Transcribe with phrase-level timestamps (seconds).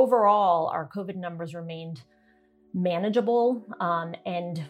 [0.00, 2.02] overall, our COVID numbers remained
[2.72, 3.64] manageable.
[3.80, 4.62] Um, and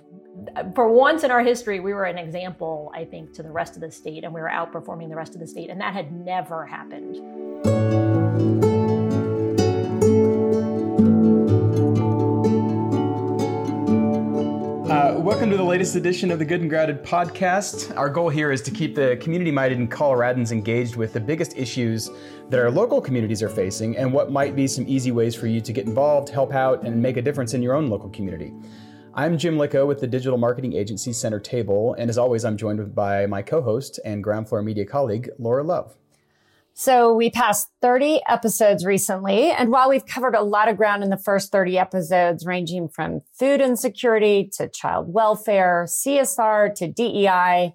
[0.74, 3.82] for once in our history, we were an example, I think, to the rest of
[3.82, 5.70] the state, and we were outperforming the rest of the state.
[5.70, 7.16] And that had never happened.
[15.70, 17.96] Latest edition of the Good and Grounded podcast.
[17.96, 21.56] Our goal here is to keep the community minded and Coloradans engaged with the biggest
[21.56, 22.10] issues
[22.48, 25.60] that our local communities are facing and what might be some easy ways for you
[25.60, 28.52] to get involved, help out, and make a difference in your own local community.
[29.14, 32.92] I'm Jim Licko with the digital marketing agency Center Table, and as always, I'm joined
[32.92, 35.96] by my co host and Ground Floor Media colleague, Laura Love.
[36.74, 39.50] So we passed 30 episodes recently.
[39.50, 43.20] And while we've covered a lot of ground in the first 30 episodes, ranging from
[43.38, 47.74] food insecurity to child welfare, CSR to DEI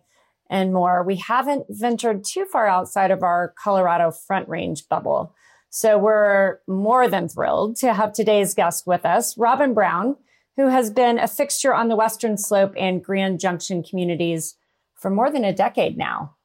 [0.49, 5.35] and more, we haven't ventured too far outside of our Colorado Front Range bubble.
[5.69, 10.15] So we're more than thrilled to have today's guest with us, Robin Brown,
[10.55, 14.55] who has been a fixture on the Western Slope and Grand Junction communities
[14.93, 16.35] for more than a decade now.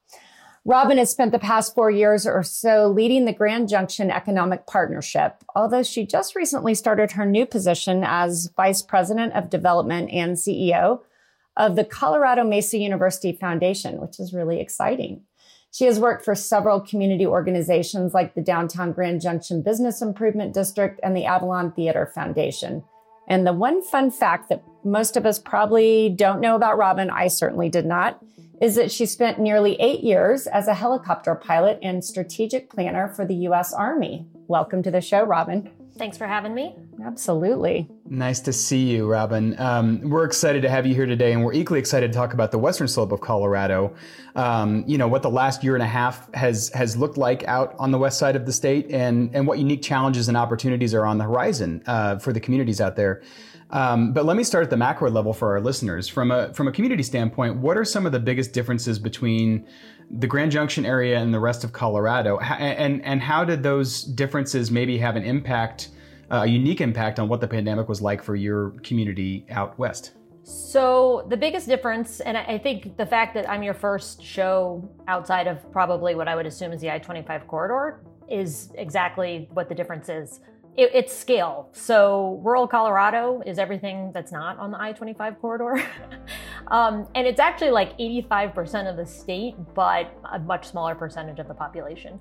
[0.66, 5.42] Robin has spent the past four years or so leading the Grand Junction Economic Partnership,
[5.56, 11.00] although she just recently started her new position as Vice President of Development and CEO
[11.56, 15.22] of the Colorado Mesa University Foundation, which is really exciting.
[15.72, 21.00] She has worked for several community organizations like the Downtown Grand Junction Business Improvement District
[21.02, 22.84] and the Avalon Theater Foundation.
[23.30, 27.28] And the one fun fact that most of us probably don't know about Robin, I
[27.28, 28.20] certainly did not,
[28.60, 33.24] is that she spent nearly eight years as a helicopter pilot and strategic planner for
[33.24, 33.72] the U.S.
[33.72, 34.26] Army.
[34.48, 35.70] Welcome to the show, Robin.
[36.00, 36.74] Thanks for having me.
[37.04, 37.86] Absolutely.
[38.06, 39.54] Nice to see you, Robin.
[39.60, 42.50] Um, we're excited to have you here today, and we're equally excited to talk about
[42.50, 43.94] the western slope of Colorado.
[44.34, 47.74] Um, you know what the last year and a half has has looked like out
[47.78, 51.04] on the west side of the state, and and what unique challenges and opportunities are
[51.04, 53.20] on the horizon uh, for the communities out there.
[53.68, 56.08] Um, but let me start at the macro level for our listeners.
[56.08, 59.66] From a from a community standpoint, what are some of the biggest differences between
[60.18, 64.70] the Grand Junction area and the rest of Colorado, and and how did those differences
[64.70, 65.90] maybe have an impact,
[66.30, 70.12] uh, a unique impact on what the pandemic was like for your community out west?
[70.42, 75.46] So the biggest difference, and I think the fact that I'm your first show outside
[75.46, 80.08] of probably what I would assume is the I-25 corridor, is exactly what the difference
[80.08, 80.40] is
[80.80, 81.68] it, it's scale.
[81.72, 85.84] So rural Colorado is everything that's not on the I-25 corridor.
[86.68, 91.48] um, and it's actually like 85% of the state, but a much smaller percentage of
[91.48, 92.18] the population.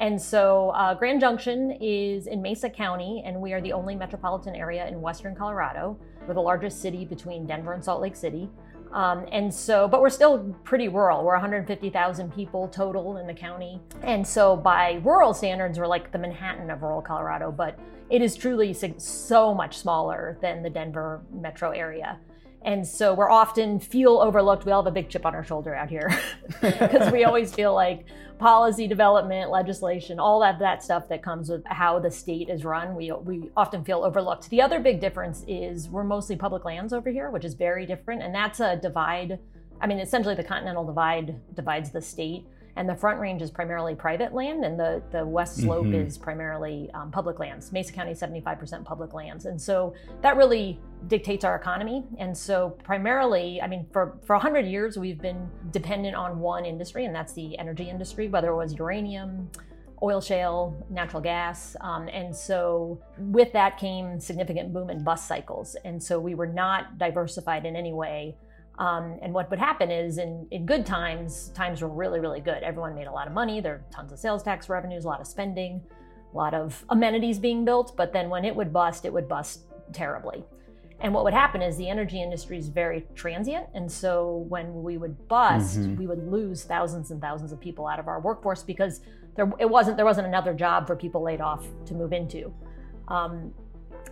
[0.00, 4.56] And so uh, Grand Junction is in Mesa County, and we are the only metropolitan
[4.56, 5.98] area in Western Colorado.
[6.26, 8.48] We're the largest city between Denver and Salt Lake City.
[8.92, 11.22] Um, and so, but we're still pretty rural.
[11.22, 13.78] We're 150,000 people total in the county.
[14.02, 17.78] And so, by rural standards, we're like the Manhattan of rural Colorado, but
[18.08, 22.18] it is truly so much smaller than the Denver metro area.
[22.62, 24.66] And so we're often feel overlooked.
[24.66, 26.10] We all have a big chip on our shoulder out here
[26.60, 28.04] because we always feel like
[28.38, 32.94] policy development, legislation, all that that stuff that comes with how the state is run,
[32.94, 34.48] we we often feel overlooked.
[34.50, 38.22] The other big difference is we're mostly public lands over here, which is very different,
[38.22, 39.38] and that's a divide.
[39.80, 43.94] I mean, essentially, the Continental Divide divides the state and the Front Range is primarily
[43.94, 46.06] private land, and the the West Slope mm-hmm.
[46.06, 47.72] is primarily um, public lands.
[47.72, 52.04] Mesa County is 75% public lands, and so that really dictates our economy.
[52.18, 57.04] And so, primarily, I mean, for for 100 years, we've been dependent on one industry,
[57.04, 59.50] and that's the energy industry, whether it was uranium
[60.02, 61.76] oil shale, natural gas.
[61.80, 65.76] Um, and so with that came significant boom and bust cycles.
[65.84, 68.36] And so we were not diversified in any way
[68.80, 72.62] um, and what would happen is in, in good times, times were really, really good.
[72.62, 73.60] Everyone made a lot of money.
[73.60, 75.82] There were tons of sales tax revenues, a lot of spending,
[76.32, 77.94] a lot of amenities being built.
[77.94, 80.44] But then when it would bust, it would bust terribly.
[81.00, 83.66] And what would happen is the energy industry is very transient.
[83.74, 85.96] And so when we would bust, mm-hmm.
[85.96, 89.02] we would lose thousands and thousands of people out of our workforce because
[89.36, 92.50] there, it wasn't, there wasn't another job for people laid off to move into.
[93.08, 93.52] Um,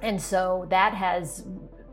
[0.02, 1.46] and so that has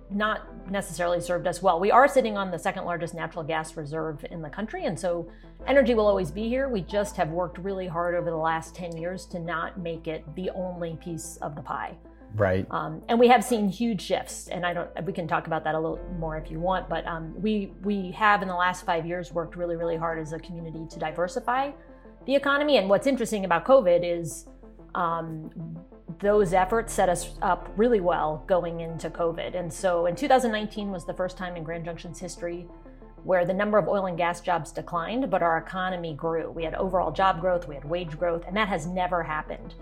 [0.09, 1.79] not necessarily served us well.
[1.79, 5.27] We are sitting on the second largest natural gas reserve in the country, and so
[5.67, 6.69] energy will always be here.
[6.69, 10.23] We just have worked really hard over the last 10 years to not make it
[10.35, 11.95] the only piece of the pie.
[12.35, 12.67] Right.
[12.69, 15.05] Um, and we have seen huge shifts, and I don't.
[15.05, 16.89] We can talk about that a little more if you want.
[16.89, 20.33] But um, we we have in the last five years worked really really hard as
[20.33, 21.71] a community to diversify
[22.25, 22.77] the economy.
[22.77, 24.47] And what's interesting about COVID is
[24.95, 25.49] um,
[26.19, 29.55] those efforts set us up really well going into COVID.
[29.55, 32.67] And so in 2019 was the first time in Grand Junction's history
[33.23, 36.51] where the number of oil and gas jobs declined, but our economy grew.
[36.51, 39.73] We had overall job growth, we had wage growth, and that has never happened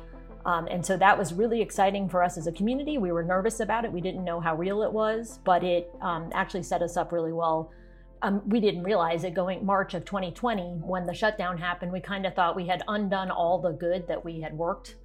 [0.46, 2.98] Um, and so that was really exciting for us as a community.
[2.98, 3.92] We were nervous about it.
[3.92, 7.34] We didn't know how real it was, but it um, actually set us up really
[7.34, 7.72] well.
[8.22, 11.92] Um, we didn't realize it going March of 2020 when the shutdown happened.
[11.92, 14.96] We kind of thought we had undone all the good that we had worked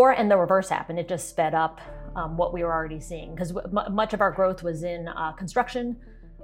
[0.00, 0.98] and the reverse happened.
[0.98, 1.80] It just sped up
[2.16, 3.52] um, what we were already seeing because
[3.90, 5.96] much of our growth was in uh, construction,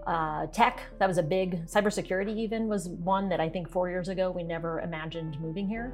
[0.07, 0.83] uh, tech.
[0.99, 2.37] That was a big cybersecurity.
[2.37, 5.93] Even was one that I think four years ago we never imagined moving here.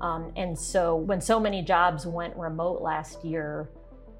[0.00, 3.70] Um, and so when so many jobs went remote last year,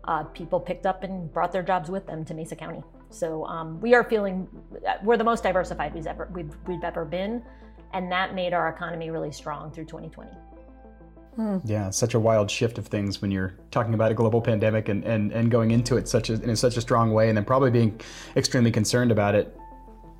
[0.04, 2.82] uh, people picked up and brought their jobs with them to Mesa County.
[3.10, 4.48] So um, we are feeling
[5.02, 7.42] we're the most diversified we've ever we've, we've ever been,
[7.92, 10.30] and that made our economy really strong through 2020.
[11.36, 11.58] Hmm.
[11.64, 15.04] Yeah, such a wild shift of things when you're talking about a global pandemic and,
[15.04, 17.70] and, and going into it such a, in such a strong way, and then probably
[17.70, 18.00] being
[18.36, 19.54] extremely concerned about it.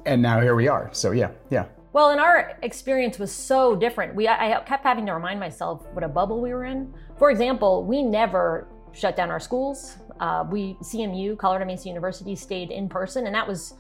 [0.05, 0.91] And now here we are.
[0.93, 1.67] So yeah, yeah.
[1.95, 4.15] Well, and our experience was so different.
[4.15, 6.93] We I kept having to remind myself what a bubble we were in.
[7.19, 9.97] For example, we never shut down our schools.
[10.21, 13.75] Uh, we CMU, Colorado Mesa University, stayed in person, and that was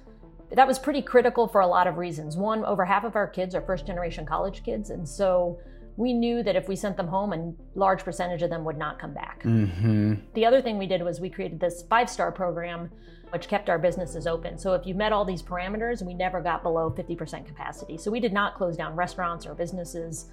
[0.53, 2.38] that was pretty critical for a lot of reasons.
[2.38, 5.59] One, over half of our kids are first generation college kids, and so
[5.96, 8.98] we knew that if we sent them home, a large percentage of them would not
[8.98, 9.43] come back.
[9.43, 10.14] Mm-hmm.
[10.34, 12.90] The other thing we did was we created this five star program
[13.31, 14.56] which kept our businesses open.
[14.58, 17.98] So if you met all these parameters, we never got below 50% capacity.
[17.98, 20.26] So we did not close down restaurants or businesses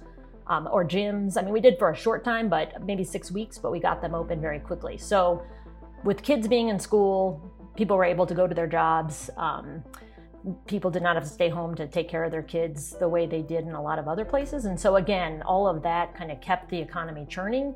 [0.46, 1.36] um, or gyms.
[1.36, 4.00] I mean, we did for a short time, but maybe six weeks, but we got
[4.00, 4.96] them open very quickly.
[4.96, 5.42] So
[6.04, 7.42] with kids being in school,
[7.76, 9.30] people were able to go to their jobs.
[9.36, 9.82] Um,
[10.66, 13.26] people did not have to stay home to take care of their kids the way
[13.26, 14.66] they did in a lot of other places.
[14.66, 17.74] And so, again, all of that kind of kept the economy churning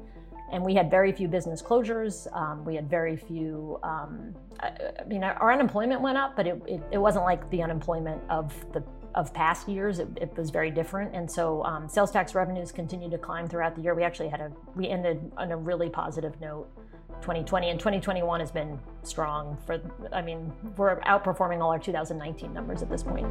[0.51, 2.33] and we had very few business closures.
[2.35, 3.79] Um, we had very few.
[3.83, 7.63] Um, I, I, mean, our unemployment went up, but it, it, it, wasn't like the
[7.63, 8.83] unemployment of the
[9.15, 9.99] of past years.
[9.99, 13.75] It, it was very different, and so um, sales tax revenues continued to climb throughout
[13.77, 13.95] the year.
[13.95, 16.69] We actually had a we ended on a really positive note.
[17.21, 19.81] 2020 and 2021 has been strong for
[20.13, 23.27] i mean we're outperforming all our 2019 numbers at this point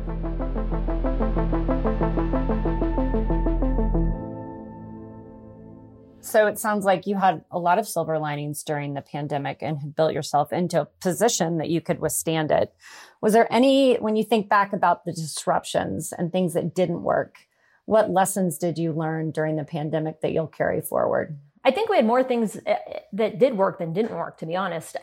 [6.28, 9.80] So it sounds like you had a lot of silver linings during the pandemic and
[9.80, 12.76] had built yourself into a position that you could withstand it.
[13.22, 17.38] Was there any, when you think back about the disruptions and things that didn't work,
[17.86, 21.40] what lessons did you learn during the pandemic that you'll carry forward?
[21.64, 22.76] I think we had more things eh,
[23.14, 24.98] that did work than didn't work, to be honest.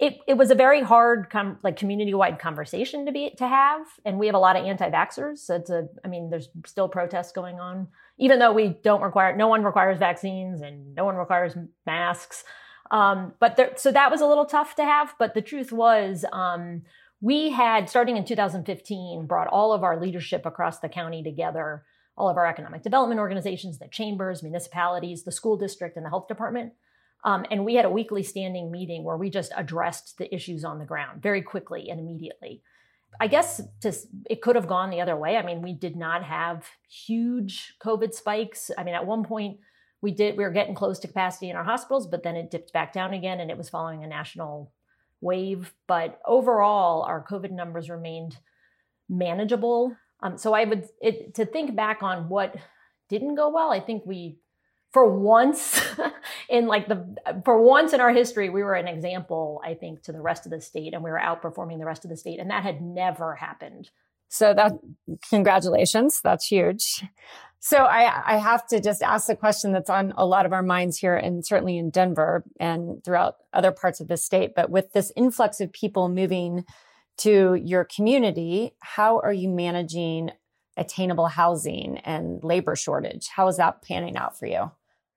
[0.00, 4.18] It, it was a very hard com- like community-wide conversation to be to have and
[4.18, 7.60] we have a lot of anti-vaxxers so it's a i mean there's still protests going
[7.60, 7.86] on
[8.18, 11.56] even though we don't require, no one requires vaccines and no one requires
[11.86, 12.44] masks.
[12.90, 15.14] Um, but there, so that was a little tough to have.
[15.18, 16.82] But the truth was, um,
[17.20, 21.84] we had, starting in 2015, brought all of our leadership across the county together,
[22.16, 26.28] all of our economic development organizations, the chambers, municipalities, the school district, and the health
[26.28, 26.72] department.
[27.24, 30.78] Um, and we had a weekly standing meeting where we just addressed the issues on
[30.78, 32.62] the ground very quickly and immediately.
[33.20, 35.36] I guess just it could have gone the other way.
[35.36, 38.70] I mean, we did not have huge COVID spikes.
[38.76, 39.58] I mean, at one point
[40.02, 42.72] we did we were getting close to capacity in our hospitals, but then it dipped
[42.72, 44.72] back down again and it was following a national
[45.20, 45.72] wave.
[45.86, 48.36] But overall, our COVID numbers remained
[49.08, 49.96] manageable.
[50.24, 52.56] Um, so I would it, to think back on what
[53.08, 53.70] didn't go well.
[53.70, 54.38] I think we
[54.94, 55.82] for once
[56.48, 60.12] in like the for once in our history we were an example i think to
[60.12, 62.48] the rest of the state and we were outperforming the rest of the state and
[62.48, 63.90] that had never happened
[64.28, 64.72] so that
[65.28, 67.04] congratulations that's huge
[67.58, 70.62] so I, I have to just ask the question that's on a lot of our
[70.62, 74.92] minds here and certainly in denver and throughout other parts of the state but with
[74.92, 76.64] this influx of people moving
[77.16, 80.30] to your community how are you managing
[80.76, 84.70] attainable housing and labor shortage how is that panning out for you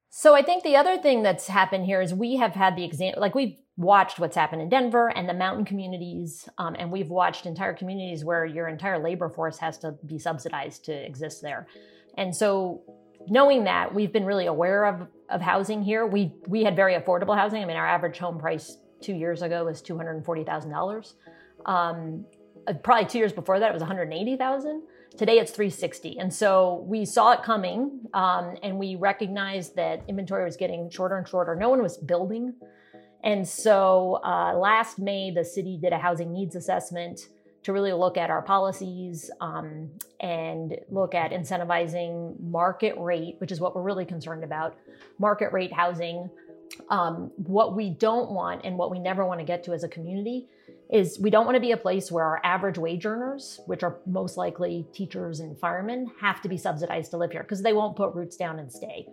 [0.09, 3.21] so I think the other thing that's happened here is we have had the example,
[3.21, 7.45] like we've watched what's happened in Denver and the mountain communities, um, and we've watched
[7.45, 11.67] entire communities where your entire labor force has to be subsidized to exist there.
[12.17, 12.81] And so
[13.27, 16.07] knowing that, we've been really aware of, of housing here.
[16.07, 17.61] We we had very affordable housing.
[17.61, 20.71] I mean, our average home price two years ago was two hundred and forty thousand
[21.67, 22.25] um.
[22.83, 24.81] Probably two years before that, it was one hundred eighty thousand.
[25.17, 26.19] Today it's 360.
[26.19, 31.17] And so we saw it coming um, and we recognized that inventory was getting shorter
[31.17, 31.55] and shorter.
[31.55, 32.53] No one was building.
[33.23, 37.29] And so uh, last May, the city did a housing needs assessment
[37.63, 43.59] to really look at our policies um, and look at incentivizing market rate, which is
[43.59, 44.77] what we're really concerned about
[45.17, 46.29] market rate housing.
[46.89, 49.87] Um, what we don't want and what we never want to get to as a
[49.87, 50.47] community
[50.89, 53.99] is we don't want to be a place where our average wage earners, which are
[54.05, 57.95] most likely teachers and firemen, have to be subsidized to live here because they won't
[57.95, 59.07] put roots down and stay.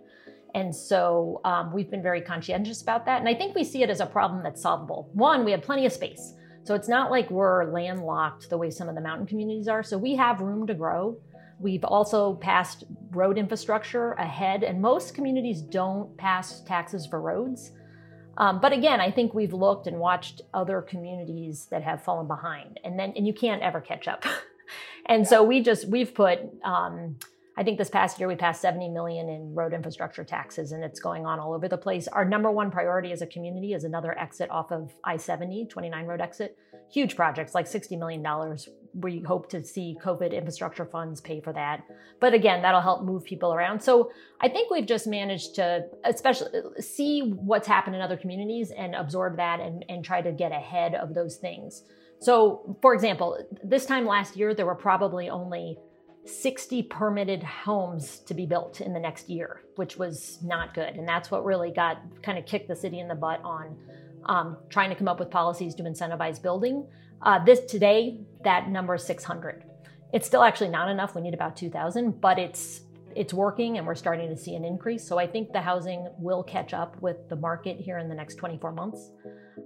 [0.53, 3.19] And so um, we've been very conscientious about that.
[3.19, 5.09] And I think we see it as a problem that's solvable.
[5.11, 6.33] One, we have plenty of space.
[6.63, 9.83] So it's not like we're landlocked the way some of the mountain communities are.
[9.83, 11.17] So we have room to grow.
[11.59, 17.71] We've also passed road infrastructure ahead, and most communities don't pass taxes for roads.
[18.37, 22.79] Um, but again, I think we've looked and watched other communities that have fallen behind,
[22.83, 24.25] and then and you can't ever catch up.
[25.05, 27.17] and so we just we've put um,
[27.57, 30.99] I think this past year we passed 70 million in road infrastructure taxes and it's
[30.99, 32.07] going on all over the place.
[32.09, 36.19] Our number one priority as a community is another exit off of I-70, 29 road
[36.19, 36.57] exit.
[36.91, 38.21] Huge projects like $60 million.
[38.95, 41.83] We hope to see COVID infrastructure funds pay for that.
[42.19, 43.81] But again, that'll help move people around.
[43.81, 44.11] So
[44.41, 46.49] I think we've just managed to especially
[46.79, 50.95] see what's happened in other communities and absorb that and, and try to get ahead
[50.95, 51.83] of those things.
[52.19, 55.77] So for example, this time last year, there were probably only
[56.25, 60.95] 60 permitted homes to be built in the next year, which was not good.
[60.95, 63.77] And that's what really got kind of kicked the city in the butt on
[64.25, 66.87] um, trying to come up with policies to incentivize building.
[67.21, 69.63] Uh, this today, that number is 600.
[70.13, 71.15] It's still actually not enough.
[71.15, 72.81] We need about 2,000, but it's
[73.15, 75.07] it's working and we're starting to see an increase.
[75.07, 78.35] So I think the housing will catch up with the market here in the next
[78.35, 79.09] 24 months.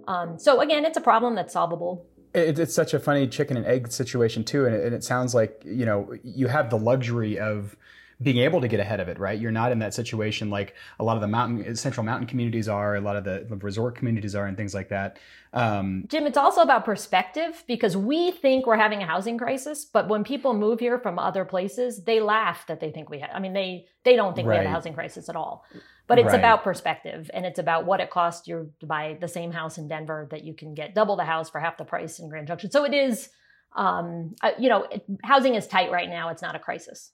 [0.08, 3.65] Um, so again, it's a problem that's solvable it, it's such a funny chicken and
[3.65, 7.39] egg situation too, and it, and it sounds like you know you have the luxury
[7.39, 7.75] of
[8.21, 9.39] being able to get ahead of it, right?
[9.39, 12.95] You're not in that situation like a lot of the mountain, central mountain communities are,
[12.95, 15.17] a lot of the resort communities are, and things like that.
[15.53, 20.09] Um, Jim, it's also about perspective because we think we're having a housing crisis, but
[20.09, 23.29] when people move here from other places, they laugh that they think we have.
[23.33, 24.59] I mean, they they don't think right.
[24.59, 25.65] we have a housing crisis at all.
[26.07, 26.39] But it's right.
[26.39, 29.88] about perspective and it's about what it costs you to buy the same house in
[29.88, 32.71] Denver that you can get double the house for half the price in Grand Junction.
[32.71, 33.29] So it is,
[33.75, 34.88] um, you know,
[35.23, 36.29] housing is tight right now.
[36.29, 37.11] It's not a crisis.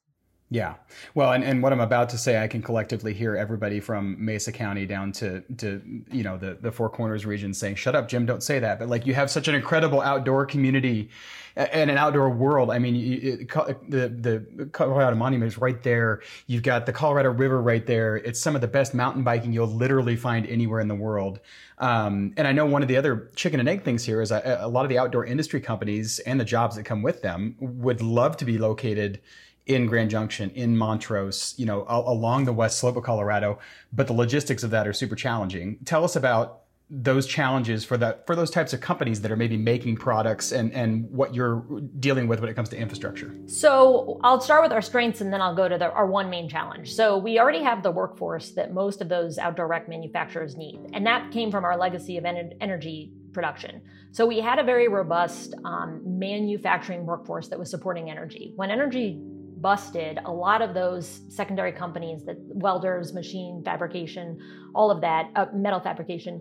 [0.52, 0.75] Yeah.
[1.16, 4.52] Well, and, and what I'm about to say, I can collectively hear everybody from Mesa
[4.52, 8.28] County down to, to you know, the, the Four Corners region saying, shut up, Jim,
[8.28, 8.78] don't say that.
[8.78, 11.10] But like you have such an incredible outdoor community
[11.56, 12.70] and an outdoor world.
[12.70, 13.50] I mean, it,
[13.90, 16.22] the, the Colorado Monument is right there.
[16.46, 18.18] You've got the Colorado River right there.
[18.18, 21.40] It's some of the best mountain biking you'll literally find anywhere in the world.
[21.80, 24.60] Um, and I know one of the other chicken and egg things here is a,
[24.62, 28.02] a lot of the outdoor industry companies and the jobs that come with them would
[28.02, 29.20] love to be located
[29.65, 33.60] in Grand Junction, in Montrose, you know, along the west slope of Colorado,
[33.91, 35.77] but the logistics of that are super challenging.
[35.86, 39.57] Tell us about those challenges for that for those types of companies that are maybe
[39.57, 41.65] making products and and what you're
[42.00, 43.36] dealing with when it comes to infrastructure.
[43.48, 46.48] So i'll start with our strengths and then i'll go to the, our one main
[46.48, 46.93] challenge.
[46.93, 51.07] So we already have the workforce that most of those outdoor rec manufacturers need and
[51.07, 53.81] that came from our legacy of en- energy production.
[54.12, 58.53] So we had a very robust um, manufacturing workforce that was supporting energy.
[58.55, 59.22] When energy
[59.65, 64.39] busted, a lot of those secondary companies that welders, machine fabrication,
[64.75, 66.39] all of that, uh, metal fabrication,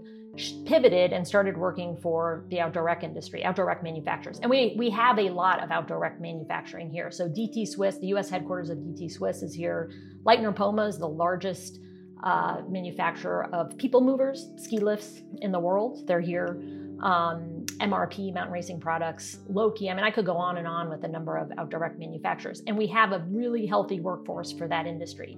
[0.66, 4.40] pivoted and started working for the outdoor rec industry, outdoor rec manufacturers.
[4.40, 7.10] And we, we have a lot of outdoor rec manufacturing here.
[7.10, 9.90] So DT Swiss, the US headquarters of DT Swiss is here.
[10.26, 11.80] Leitner Poma is the largest
[12.22, 16.06] uh, manufacturer of people movers, ski lifts in the world.
[16.06, 16.60] They're here
[17.04, 19.90] um, MRP, Mountain Racing Products, Loki.
[19.90, 22.62] I mean, I could go on and on with a number of outdoor rec manufacturers.
[22.66, 25.36] And we have a really healthy workforce for that industry.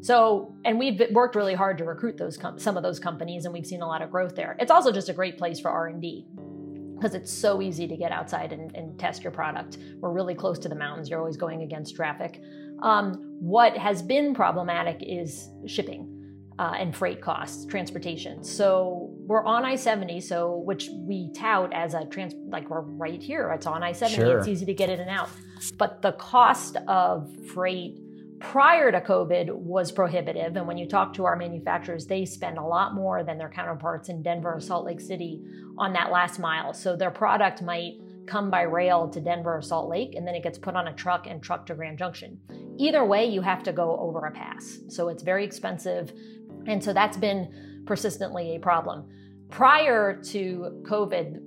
[0.00, 3.54] So, and we've worked really hard to recruit those com- some of those companies, and
[3.54, 4.56] we've seen a lot of growth there.
[4.60, 6.26] It's also just a great place for R and D
[6.94, 9.78] because it's so easy to get outside and, and, test your product.
[10.00, 11.08] We're really close to the mountains.
[11.08, 12.42] You're always going against traffic.
[12.82, 16.18] Um, what has been problematic is shipping
[16.58, 18.42] uh, and freight costs, transportation.
[18.42, 23.52] So we're on I-70, so which we tout as a trans, like we're right here.
[23.52, 24.14] It's on I-70.
[24.14, 24.38] Sure.
[24.38, 25.28] It's easy to get in and out,
[25.76, 27.98] but the cost of freight
[28.40, 30.56] prior to COVID was prohibitive.
[30.56, 34.08] And when you talk to our manufacturers, they spend a lot more than their counterparts
[34.08, 35.42] in Denver or Salt Lake City
[35.76, 36.72] on that last mile.
[36.72, 40.42] So their product might come by rail to Denver or Salt Lake, and then it
[40.42, 42.40] gets put on a truck and trucked to Grand Junction.
[42.78, 44.78] Either way, you have to go over a pass.
[44.88, 46.12] So it's very expensive.
[46.66, 49.04] And so that's been persistently a problem.
[49.50, 51.40] Prior to COVID,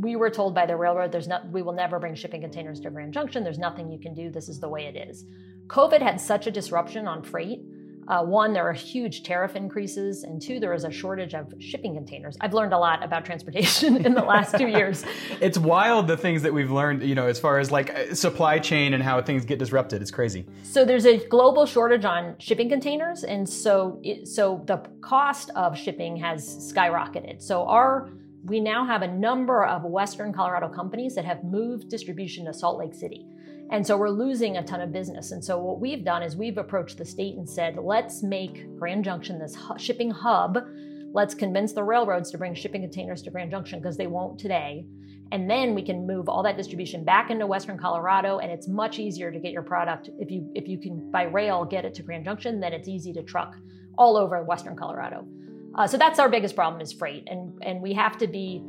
[0.00, 2.90] we were told by the railroad there's not we will never bring shipping containers to
[2.90, 3.42] Grand Junction.
[3.44, 4.28] There's nothing you can do.
[4.28, 5.24] This is the way it is.
[5.68, 7.60] COVID had such a disruption on freight.
[8.08, 11.94] Uh, one, there are huge tariff increases, and two, there is a shortage of shipping
[11.94, 12.36] containers.
[12.40, 15.04] I've learned a lot about transportation in the last two years.
[15.40, 18.58] it's wild the things that we've learned, you know, as far as like uh, supply
[18.58, 20.02] chain and how things get disrupted.
[20.02, 20.46] It's crazy.
[20.62, 25.76] So there's a global shortage on shipping containers, and so it, so the cost of
[25.76, 27.42] shipping has skyrocketed.
[27.42, 28.10] So our
[28.44, 32.78] we now have a number of Western Colorado companies that have moved distribution to Salt
[32.78, 33.26] Lake City.
[33.70, 35.32] And so we're losing a ton of business.
[35.32, 39.04] And so what we've done is we've approached the state and said, let's make Grand
[39.04, 40.58] Junction this shipping hub.
[41.12, 44.86] Let's convince the railroads to bring shipping containers to Grand Junction because they won't today.
[45.32, 48.38] And then we can move all that distribution back into Western Colorado.
[48.38, 51.64] And it's much easier to get your product if you if you can by rail
[51.64, 53.56] get it to Grand Junction, then it's easy to truck
[53.98, 55.26] all over Western Colorado.
[55.74, 58.62] Uh, so that's our biggest problem is freight, and and we have to be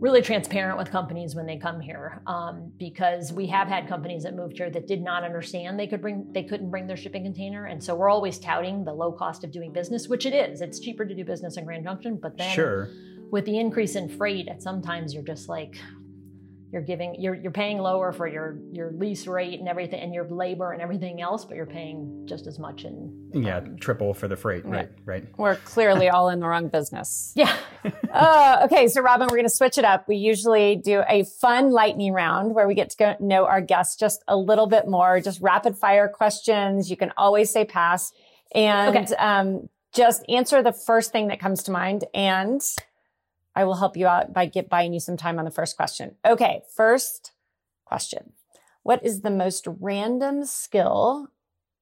[0.00, 4.34] really transparent with companies when they come here um, because we have had companies that
[4.34, 7.66] moved here that did not understand they could bring they couldn't bring their shipping container.
[7.66, 10.60] And so we're always touting the low cost of doing business which it is.
[10.60, 12.90] It's cheaper to do business in grand junction but then sure.
[13.30, 15.76] with the increase in freight at sometimes you're just like
[16.70, 20.28] you're giving you're you're paying lower for your your lease rate and everything and your
[20.28, 24.28] labor and everything else but you're paying just as much in yeah um, triple for
[24.28, 24.90] the freight right.
[25.06, 27.32] right we're clearly all in the wrong business.
[27.34, 27.56] Yeah
[28.18, 31.70] uh, okay so robin we're going to switch it up we usually do a fun
[31.70, 35.20] lightning round where we get to go know our guests just a little bit more
[35.20, 38.12] just rapid fire questions you can always say pass
[38.54, 39.14] and okay.
[39.16, 42.62] um, just answer the first thing that comes to mind and
[43.58, 46.14] I will help you out by get buying you some time on the first question.
[46.24, 47.32] Okay, first
[47.84, 48.32] question.
[48.84, 51.26] What is the most random skill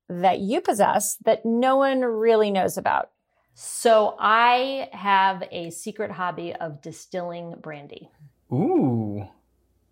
[0.09, 3.11] that you possess that no one really knows about?
[3.59, 8.11] So I have a secret hobby of distilling brandy.
[8.53, 9.27] Ooh.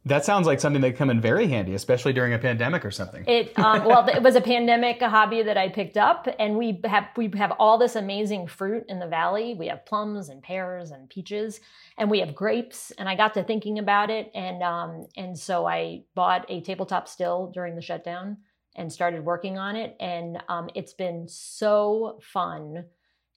[0.05, 2.91] That sounds like something that could come in very handy, especially during a pandemic or
[2.91, 3.25] something.
[3.27, 6.79] It um, well, it was a pandemic a hobby that I picked up, and we
[6.85, 9.55] have we have all this amazing fruit in the valley.
[9.55, 11.61] We have plums and pears and peaches,
[11.97, 12.91] and we have grapes.
[12.99, 17.09] And I got to thinking about it, and um, and so I bought a tabletop
[17.09, 18.37] still during the shutdown
[18.77, 22.85] and started working on it, and um, it's been so fun.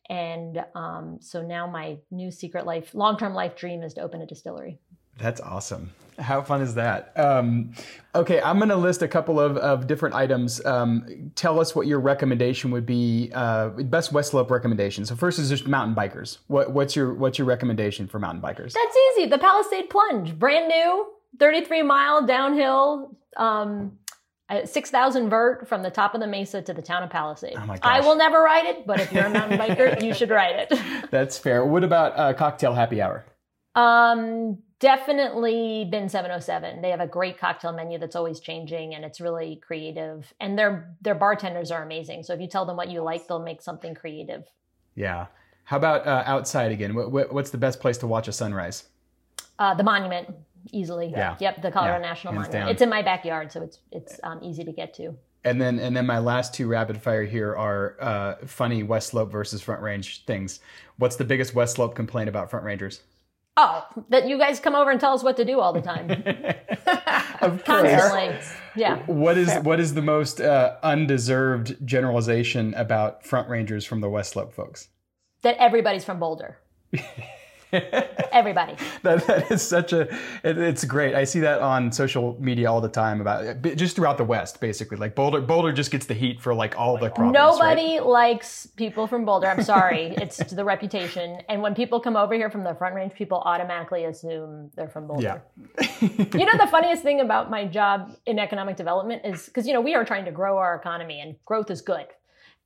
[0.10, 4.22] And um, so now my new secret life, long term life dream is to open
[4.22, 4.80] a distillery.
[5.18, 5.92] That's awesome.
[6.20, 7.14] How fun is that?
[7.16, 7.74] Um,
[8.16, 10.64] okay, I'm going to list a couple of, of different items.
[10.66, 13.32] Um, tell us what your recommendation would be.
[13.34, 15.06] Uh, best West Slope recommendation.
[15.06, 16.40] So first is just mountain bikers.
[16.48, 18.74] What, what's your what's your recommendation for mountain bikers?
[18.74, 19.28] That's easy.
[19.28, 21.08] The Palisade Plunge, brand new,
[21.40, 23.15] 33 mile downhill.
[23.36, 24.00] Um,
[24.66, 27.56] 6,000 vert from the top of the mesa to the town of Palisade.
[27.58, 27.76] Oh.
[27.82, 30.80] I will never ride it, but if you're a mountain biker, you should ride it.
[31.12, 31.66] That's fair.
[31.66, 33.26] What about uh, cocktail happy hour?
[33.76, 36.82] Um, definitely Bin 707.
[36.82, 40.34] They have a great cocktail menu that's always changing and it's really creative.
[40.40, 42.24] And their their bartenders are amazing.
[42.24, 44.46] So if you tell them what you like, they'll make something creative.
[44.96, 45.28] Yeah.
[45.66, 46.96] How about uh, outside again?
[46.96, 48.86] What, what's the best place to watch a sunrise?
[49.60, 50.34] Uh, the monument,
[50.71, 51.08] easily.
[51.08, 51.36] Yeah.
[51.39, 52.51] Yep, the Colorado yeah, National Monument.
[52.53, 52.69] Down.
[52.69, 55.15] It's in my backyard, so it's it's um, easy to get to.
[55.43, 59.32] And then and then my last two rapid fire here are uh, funny West Slope
[59.32, 60.60] versus Front Range things.
[60.97, 63.01] What's the biggest West Slope complaint about Front Rangers?
[63.60, 66.12] Oh, that you guys come over and tell us what to do all the time.
[67.41, 68.36] of Constantly.
[68.75, 69.03] Yeah.
[69.06, 74.34] What is what is the most uh, undeserved generalization about front rangers from the West
[74.34, 74.89] Slope folks?
[75.41, 76.58] That everybody's from Boulder.
[78.32, 78.75] Everybody.
[79.03, 80.01] that, that is such a.
[80.43, 81.15] It, it's great.
[81.15, 84.97] I see that on social media all the time about just throughout the West, basically.
[84.97, 87.34] Like Boulder, Boulder just gets the heat for like all the problems.
[87.34, 88.06] Nobody right?
[88.06, 89.47] likes people from Boulder.
[89.47, 91.41] I'm sorry, it's the reputation.
[91.49, 95.08] And when people come over here from the Front Range, people automatically assume they're from
[95.08, 95.41] Boulder.
[95.77, 95.88] Yeah.
[96.01, 99.82] you know the funniest thing about my job in economic development is because you know
[99.82, 102.08] we are trying to grow our economy and growth is good.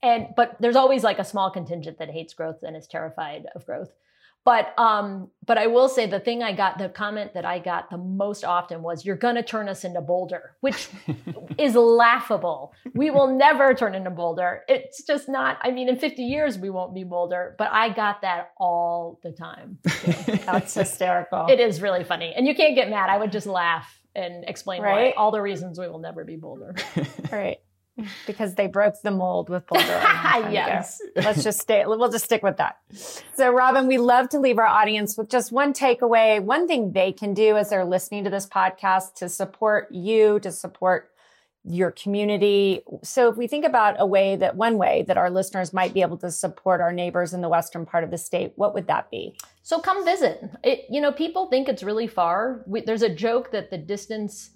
[0.03, 3.65] And but there's always like a small contingent that hates growth and is terrified of
[3.65, 3.89] growth.
[4.43, 7.91] But um, but I will say the thing I got, the comment that I got
[7.91, 10.89] the most often was, "You're gonna turn us into Boulder," which
[11.59, 12.73] is laughable.
[12.95, 14.63] We will never turn into Boulder.
[14.67, 15.59] It's just not.
[15.61, 17.55] I mean, in 50 years we won't be Boulder.
[17.59, 19.77] But I got that all the time.
[20.45, 21.45] That's hysterical.
[21.47, 23.11] It is really funny, and you can't get mad.
[23.11, 25.13] I would just laugh and explain right?
[25.15, 26.75] why all the reasons we will never be Boulder.
[27.31, 27.59] right
[28.25, 29.85] because they broke the mold with Boulder.
[29.87, 31.01] yes.
[31.15, 32.77] Let's just stay, we'll just stick with that.
[33.35, 37.11] So, Robin, we love to leave our audience with just one takeaway, one thing they
[37.11, 41.09] can do as they're listening to this podcast to support you, to support
[41.63, 42.81] your community.
[43.03, 46.01] So, if we think about a way that one way that our listeners might be
[46.01, 49.11] able to support our neighbors in the western part of the state, what would that
[49.11, 49.37] be?
[49.61, 50.41] So, come visit.
[50.63, 52.63] It, you know, people think it's really far.
[52.65, 54.51] We, there's a joke that the distance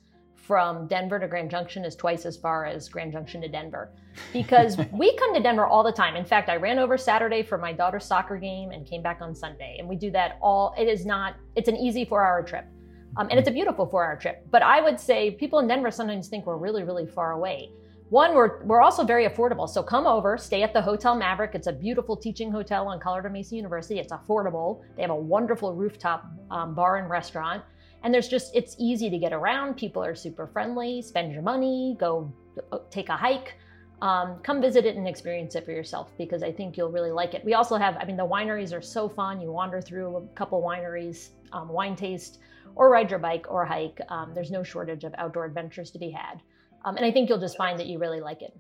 [0.46, 3.92] from Denver to Grand Junction is twice as far as Grand Junction to Denver
[4.32, 6.16] because we come to Denver all the time.
[6.16, 9.34] In fact, I ran over Saturday for my daughter's soccer game and came back on
[9.34, 9.78] Sunday.
[9.80, 12.66] And we do that all, it is not, it's an easy four hour trip.
[13.18, 14.46] Um, and it's a beautiful four hour trip.
[14.52, 17.72] But I would say people in Denver sometimes think we're really, really far away.
[18.10, 19.68] One, we're, we're also very affordable.
[19.68, 21.56] So come over, stay at the Hotel Maverick.
[21.56, 24.00] It's a beautiful teaching hotel on Colorado Mesa University.
[24.00, 24.84] It's affordable.
[24.96, 27.64] They have a wonderful rooftop um, bar and restaurant
[28.06, 29.78] And there's just, it's easy to get around.
[29.78, 31.02] People are super friendly.
[31.02, 32.32] Spend your money, go
[32.72, 33.56] uh, take a hike.
[34.00, 37.34] Um, come visit it and experience it for yourself because I think you'll really like
[37.34, 37.44] it.
[37.44, 39.42] We also have, I mean, the wineries are so fun.
[39.42, 42.38] You wander through a couple wineries, um, wine taste,
[42.76, 44.00] or ride your bike or hike.
[44.10, 46.42] Um, there's no shortage of outdoor adventures to be had.
[46.84, 48.56] Um, and I think you'll just find that you really like it.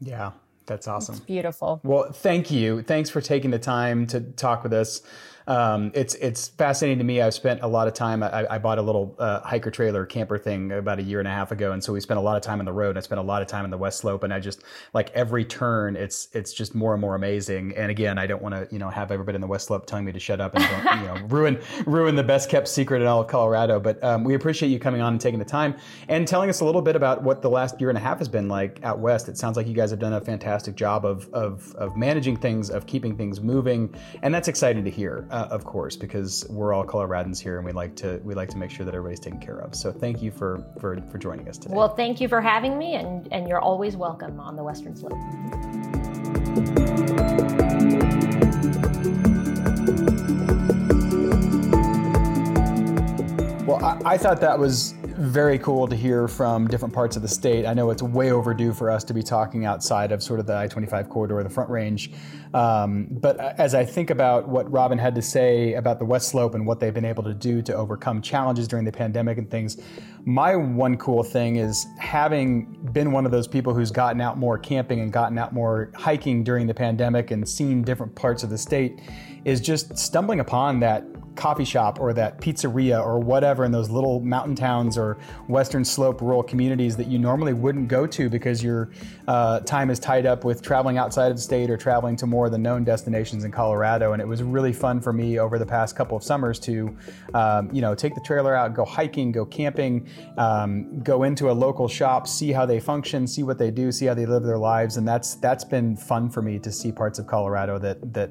[0.00, 0.32] Yeah,
[0.66, 1.14] that's awesome.
[1.14, 1.80] It's beautiful.
[1.84, 2.82] Well, thank you.
[2.82, 5.02] Thanks for taking the time to talk with us
[5.50, 7.20] um, it's it's fascinating to me.
[7.20, 8.22] I've spent a lot of time.
[8.22, 11.30] I, I bought a little uh, hiker trailer camper thing about a year and a
[11.32, 12.96] half ago, and so we spent a lot of time on the road.
[12.96, 14.62] I spent a lot of time in the West Slope, and I just
[14.94, 17.74] like every turn, it's it's just more and more amazing.
[17.76, 20.04] And again, I don't want to you know have everybody in the West Slope telling
[20.04, 20.62] me to shut up and
[21.00, 23.80] you know ruin ruin the best kept secret in all of Colorado.
[23.80, 25.74] But um, we appreciate you coming on and taking the time
[26.08, 28.28] and telling us a little bit about what the last year and a half has
[28.28, 29.28] been like out west.
[29.28, 32.70] It sounds like you guys have done a fantastic job of of of managing things,
[32.70, 36.74] of keeping things moving, and that's exciting to hear, uh, of course, because because we're
[36.74, 39.40] all Coloradans here and we like to we like to make sure that everybody's taken
[39.40, 39.74] care of.
[39.74, 41.74] So thank you for for, for joining us today.
[41.74, 45.12] Well, thank you for having me and, and you're always welcome on the Western Slope.
[53.66, 57.28] Well, I, I thought that was very cool to hear from different parts of the
[57.28, 57.66] state.
[57.66, 60.56] I know it's way overdue for us to be talking outside of sort of the
[60.56, 62.10] I 25 corridor, the Front Range.
[62.54, 66.54] Um, but as I think about what Robin had to say about the West Slope
[66.54, 69.76] and what they've been able to do to overcome challenges during the pandemic and things,
[70.24, 74.56] my one cool thing is having been one of those people who's gotten out more
[74.56, 78.58] camping and gotten out more hiking during the pandemic and seen different parts of the
[78.58, 79.00] state
[79.44, 81.04] is just stumbling upon that
[81.36, 86.20] coffee shop or that pizzeria or whatever in those little mountain towns or western slope
[86.20, 88.90] rural communities that you normally wouldn't go to because your
[89.28, 92.46] uh, time is tied up with traveling outside of the state or traveling to more
[92.46, 94.12] of the known destinations in Colorado.
[94.12, 96.96] And it was really fun for me over the past couple of summers to,
[97.34, 101.52] um, you know, take the trailer out, go hiking, go camping, um, go into a
[101.52, 104.58] local shop, see how they function, see what they do, see how they live their
[104.58, 108.30] lives, and that's that's been fun for me to see parts of Colorado that that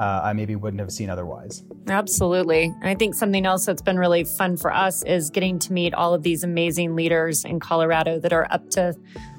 [0.00, 1.62] uh, I maybe wouldn't have seen otherwise.
[1.86, 2.64] Absolutely.
[2.64, 5.92] And I think something else that's been really fun for us is getting to meet
[5.92, 8.94] all of these amazing leaders in Colorado that are up to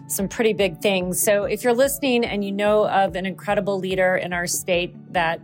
[0.06, 1.20] some pretty big things.
[1.20, 5.42] So if you're listening and you know of an incredible leader in our state that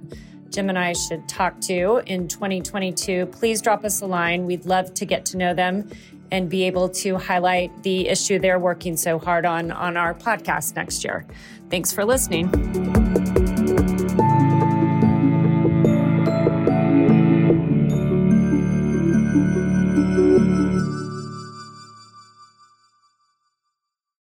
[0.52, 4.46] Jim and I should talk to in 2022, please drop us a line.
[4.46, 5.90] We'd love to get to know them
[6.30, 10.76] and be able to highlight the issue they're working so hard on on our podcast
[10.76, 11.26] next year.
[11.72, 13.47] Thanks for listening.